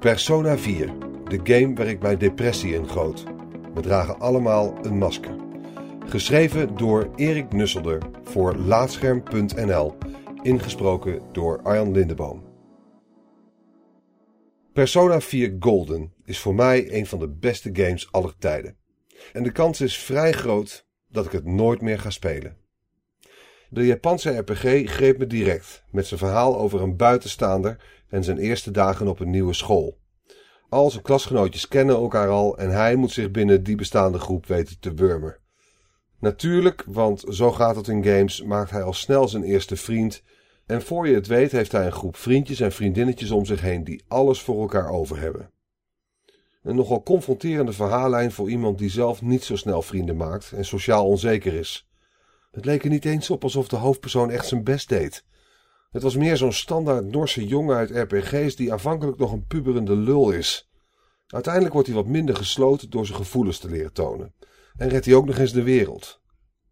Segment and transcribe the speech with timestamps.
[0.00, 0.92] Persona 4,
[1.24, 3.24] de game waar ik mijn depressie in goot.
[3.74, 5.36] We dragen allemaal een masker.
[6.06, 9.96] Geschreven door Erik Nusselder voor Laatscherm.nl.
[10.42, 12.44] Ingesproken door Arjan Lindeboom.
[14.72, 18.76] Persona 4 Golden is voor mij een van de beste games aller tijden.
[19.32, 22.59] En de kans is vrij groot dat ik het nooit meer ga spelen.
[23.72, 27.76] De Japanse RPG greep me direct met zijn verhaal over een buitenstaander
[28.08, 29.98] en zijn eerste dagen op een nieuwe school.
[30.68, 34.80] Al zijn klasgenootjes kennen elkaar al en hij moet zich binnen die bestaande groep weten
[34.80, 35.36] te wurmen.
[36.18, 40.22] Natuurlijk, want zo gaat het in games, maakt hij al snel zijn eerste vriend
[40.66, 43.84] en voor je het weet heeft hij een groep vriendjes en vriendinnetjes om zich heen
[43.84, 45.50] die alles voor elkaar over hebben.
[46.62, 51.06] Een nogal confronterende verhaallijn voor iemand die zelf niet zo snel vrienden maakt en sociaal
[51.06, 51.89] onzeker is.
[52.50, 55.24] Het leek er niet eens op alsof de hoofdpersoon echt zijn best deed.
[55.90, 60.30] Het was meer zo'n standaard Norse jongen uit RPG's die aanvankelijk nog een puberende lul
[60.30, 60.70] is.
[61.26, 64.34] Uiteindelijk wordt hij wat minder gesloten door zijn gevoelens te leren tonen.
[64.76, 66.20] En redt hij ook nog eens de wereld.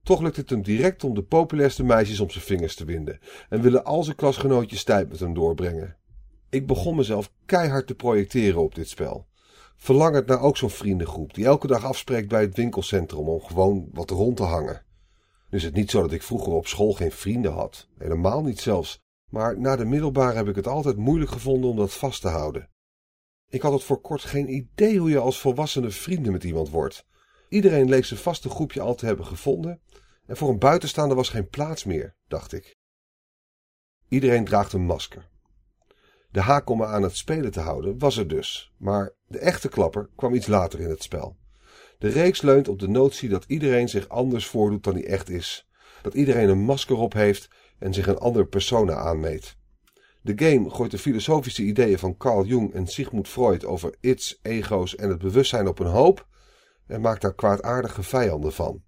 [0.03, 3.19] Toch lukt het hem direct om de populairste meisjes om zijn vingers te winden
[3.49, 5.97] en willen al zijn klasgenootjes tijd met hem doorbrengen.
[6.51, 9.27] Ik begon mezelf keihard te projecteren op dit spel.
[9.77, 14.11] Verlangend naar ook zo'n vriendengroep die elke dag afspreekt bij het winkelcentrum om gewoon wat
[14.11, 14.87] rond te hangen.
[15.51, 17.89] Nu is het niet zo dat ik vroeger op school geen vrienden had.
[17.99, 19.01] Helemaal niet zelfs.
[19.31, 22.71] Maar na de middelbare heb ik het altijd moeilijk gevonden om dat vast te houden.
[23.49, 27.07] Ik had het voor kort geen idee hoe je als volwassene vrienden met iemand wordt.
[27.49, 29.81] Iedereen leek zijn vaste groepje al te hebben gevonden
[30.27, 32.77] en voor een buitenstaander was geen plaats meer, dacht ik.
[34.09, 35.29] Iedereen draagt een masker.
[36.31, 39.69] De haak om me aan het spelen te houden was er dus, maar de echte
[39.69, 41.37] klapper kwam iets later in het spel.
[41.99, 45.69] De reeks leunt op de notie dat iedereen zich anders voordoet dan hij echt is,
[46.03, 49.57] dat iedereen een masker op heeft en zich een andere persona aanmeet.
[50.21, 54.97] De game gooit de filosofische ideeën van Carl Jung en Sigmund Freud over its, ego's
[54.97, 56.27] en het bewustzijn op een hoop
[56.87, 58.83] en maakt daar kwaadaardige vijanden van.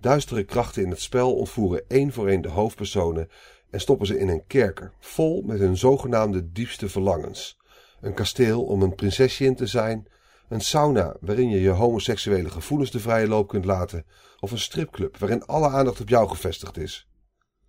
[0.00, 3.28] Duistere krachten in het spel ontvoeren één voor één de hoofdpersonen
[3.70, 7.58] en stoppen ze in een kerker, vol met hun zogenaamde diepste verlangens.
[8.00, 10.06] Een kasteel om een prinsesje in te zijn,
[10.50, 14.06] een sauna waarin je je homoseksuele gevoelens de vrije loop kunt laten,
[14.40, 17.08] of een stripclub waarin alle aandacht op jou gevestigd is.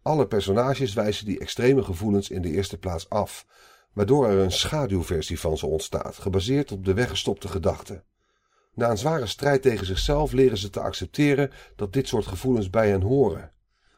[0.01, 3.45] Alle personages wijzen die extreme gevoelens in de eerste plaats af,
[3.93, 8.03] waardoor er een schaduwversie van ze ontstaat, gebaseerd op de weggestopte gedachten.
[8.73, 12.89] Na een zware strijd tegen zichzelf leren ze te accepteren dat dit soort gevoelens bij
[12.89, 13.51] hen horen.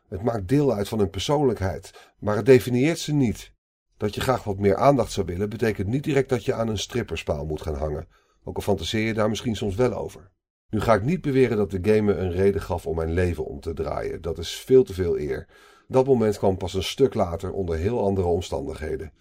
[0.09, 3.51] Het maakt deel uit van hun persoonlijkheid, maar het definieert ze niet.
[3.97, 6.77] Dat je graag wat meer aandacht zou willen, betekent niet direct dat je aan een
[6.77, 8.07] stripperspaal moet gaan hangen,
[8.43, 10.31] ook al fantaseer je daar misschien soms wel over.
[10.69, 13.45] Nu ga ik niet beweren dat de game me een reden gaf om mijn leven
[13.45, 14.21] om te draaien.
[14.21, 15.47] Dat is veel te veel eer.
[15.87, 19.13] Dat moment kwam pas een stuk later onder heel andere omstandigheden.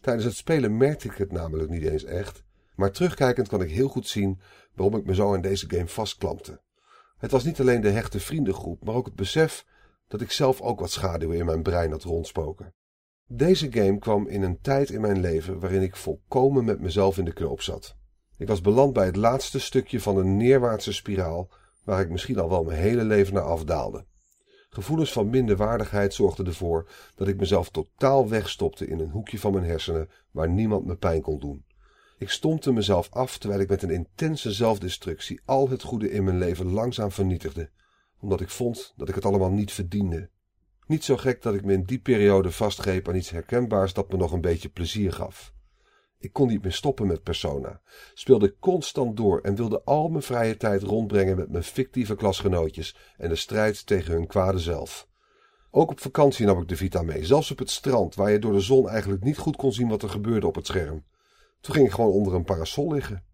[0.00, 2.44] Tijdens het spelen merkte ik het namelijk niet eens echt,
[2.74, 4.40] maar terugkijkend kan ik heel goed zien
[4.74, 6.60] waarom ik me zo aan deze game vastklampte.
[7.18, 9.66] Het was niet alleen de hechte vriendengroep, maar ook het besef
[10.08, 12.74] dat ik zelf ook wat schaduwen in mijn brein had rondspoken.
[13.26, 17.24] Deze game kwam in een tijd in mijn leven waarin ik volkomen met mezelf in
[17.24, 17.96] de knoop zat.
[18.36, 21.48] Ik was beland bij het laatste stukje van een neerwaartse spiraal
[21.84, 24.04] waar ik misschien al wel mijn hele leven naar afdaalde.
[24.68, 29.64] Gevoelens van minderwaardigheid zorgden ervoor dat ik mezelf totaal wegstopte in een hoekje van mijn
[29.64, 31.64] hersenen waar niemand me pijn kon doen.
[32.18, 36.38] Ik stompte mezelf af terwijl ik met een intense zelfdestructie al het goede in mijn
[36.38, 37.70] leven langzaam vernietigde,
[38.20, 40.28] omdat ik vond dat ik het allemaal niet verdiende.
[40.86, 44.16] Niet zo gek dat ik me in die periode vastgreep aan iets herkenbaars dat me
[44.16, 45.52] nog een beetje plezier gaf.
[46.24, 47.80] Ik kon niet meer stoppen met Persona,
[48.14, 53.28] speelde constant door en wilde al mijn vrije tijd rondbrengen met mijn fictieve klasgenootjes en
[53.28, 55.08] de strijd tegen hun kwade zelf.
[55.70, 58.52] Ook op vakantie nam ik de Vita mee, zelfs op het strand, waar je door
[58.52, 61.04] de zon eigenlijk niet goed kon zien wat er gebeurde op het scherm.
[61.60, 63.24] Toen ging ik gewoon onder een parasol liggen.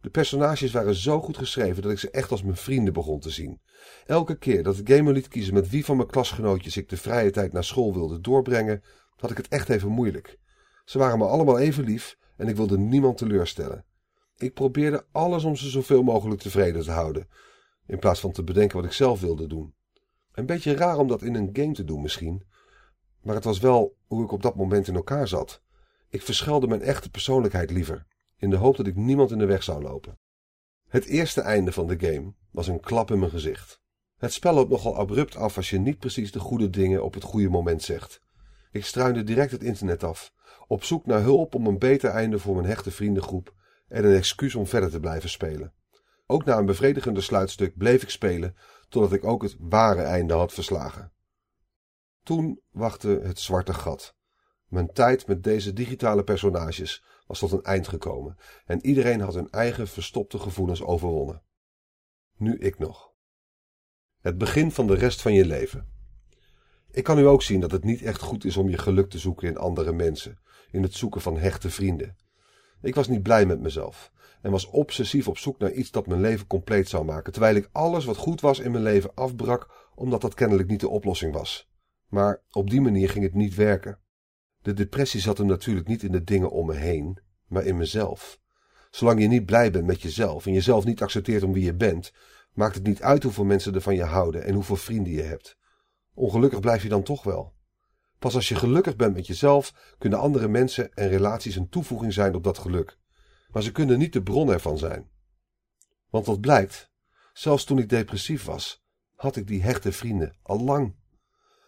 [0.00, 3.30] De personages waren zo goed geschreven dat ik ze echt als mijn vrienden begon te
[3.30, 3.60] zien.
[4.06, 7.30] Elke keer dat ik gamer liet kiezen met wie van mijn klasgenootjes ik de vrije
[7.30, 8.82] tijd naar school wilde doorbrengen,
[9.16, 10.38] had ik het echt even moeilijk.
[10.84, 13.84] Ze waren me allemaal even lief en ik wilde niemand teleurstellen.
[14.36, 17.28] Ik probeerde alles om ze zoveel mogelijk tevreden te houden,
[17.86, 19.74] in plaats van te bedenken wat ik zelf wilde doen.
[20.32, 22.46] Een beetje raar om dat in een game te doen misschien,
[23.22, 25.62] maar het was wel hoe ik op dat moment in elkaar zat.
[26.08, 28.06] Ik verschelde mijn echte persoonlijkheid liever,
[28.36, 30.18] in de hoop dat ik niemand in de weg zou lopen.
[30.88, 33.80] Het eerste einde van de game was een klap in mijn gezicht.
[34.16, 37.22] Het spel loopt nogal abrupt af als je niet precies de goede dingen op het
[37.22, 38.20] goede moment zegt.
[38.72, 40.32] Ik struinde direct het internet af,
[40.66, 43.54] op zoek naar hulp om een beter einde voor mijn hechte vriendengroep
[43.88, 45.72] en een excuus om verder te blijven spelen.
[46.26, 48.56] Ook na een bevredigende sluitstuk bleef ik spelen
[48.88, 51.12] totdat ik ook het ware einde had verslagen.
[52.22, 54.16] Toen wachtte het zwarte gat,
[54.66, 59.50] Mijn tijd met deze digitale personages was tot een eind gekomen en iedereen had hun
[59.50, 61.42] eigen verstopte gevoelens overwonnen.
[62.36, 63.12] Nu ik nog.
[64.20, 65.91] Het begin van de rest van je leven.
[66.92, 69.18] Ik kan nu ook zien dat het niet echt goed is om je geluk te
[69.18, 70.38] zoeken in andere mensen,
[70.70, 72.16] in het zoeken van hechte vrienden.
[72.82, 74.12] Ik was niet blij met mezelf
[74.42, 77.68] en was obsessief op zoek naar iets dat mijn leven compleet zou maken, terwijl ik
[77.72, 81.70] alles wat goed was in mijn leven afbrak omdat dat kennelijk niet de oplossing was.
[82.08, 83.98] Maar op die manier ging het niet werken.
[84.62, 88.40] De depressie zat hem natuurlijk niet in de dingen om me heen, maar in mezelf.
[88.90, 92.12] Zolang je niet blij bent met jezelf en jezelf niet accepteert om wie je bent,
[92.52, 95.60] maakt het niet uit hoeveel mensen er van je houden en hoeveel vrienden je hebt.
[96.14, 97.52] Ongelukkig blijf je dan toch wel.
[98.18, 102.34] Pas als je gelukkig bent met jezelf, kunnen andere mensen en relaties een toevoeging zijn
[102.34, 102.98] op dat geluk.
[103.50, 105.10] Maar ze kunnen niet de bron ervan zijn.
[106.10, 106.90] Want wat blijkt,
[107.32, 110.94] zelfs toen ik depressief was, had ik die hechte vrienden al lang.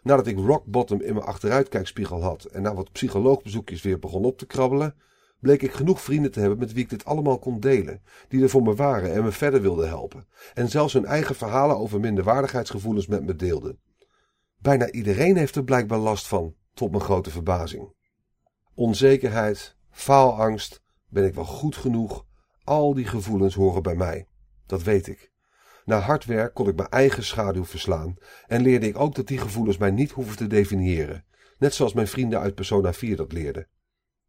[0.03, 4.39] Nadat ik rock bottom in mijn achteruitkijkspiegel had en na wat psycholoogbezoekjes weer begon op
[4.39, 4.95] te krabbelen,
[5.41, 8.49] bleek ik genoeg vrienden te hebben met wie ik dit allemaal kon delen, die er
[8.49, 13.07] voor me waren en me verder wilden helpen, en zelfs hun eigen verhalen over minderwaardigheidsgevoelens
[13.07, 13.79] met me deelden.
[14.65, 17.95] Bijna iedereen heeft er blijkbaar last van, tot mijn grote verbazing.
[18.75, 22.27] Onzekerheid, faalangst, ben ik wel goed genoeg,
[22.63, 24.29] al die gevoelens horen bij mij.
[24.67, 25.33] Dat weet ik.
[25.85, 28.17] Na hard werk kon ik mijn eigen schaduw verslaan
[28.47, 31.25] en leerde ik ook dat die gevoelens mij niet hoeven te definiëren,
[31.59, 33.69] net zoals mijn vrienden uit Persona 4 dat leerden.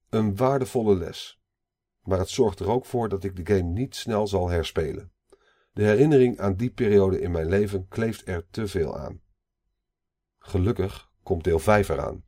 [0.10, 1.42] Een waardevolle les.
[2.02, 5.12] Maar het zorgt er ook voor dat ik de game niet snel zal herspelen.
[5.72, 9.24] De herinnering aan die periode in mijn leven kleeft er te veel aan.
[10.48, 12.24] Gelukkig komt deel 5 eraan.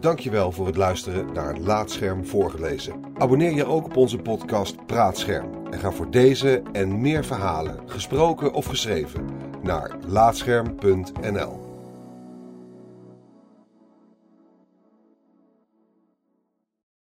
[0.00, 3.02] Dankjewel voor het luisteren naar Laatscherm voorgelezen.
[3.18, 8.52] Abonneer je ook op onze podcast Praatscherm en ga voor deze en meer verhalen, gesproken
[8.52, 9.28] of geschreven,
[9.62, 11.65] naar laatscherm.nl.